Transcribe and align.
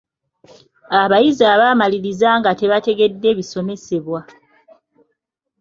Abayizi 1.01 1.43
bamaliriza 1.61 2.29
nga 2.39 2.51
tebategedde 2.59 3.29
bisomesebwa. 3.39 4.19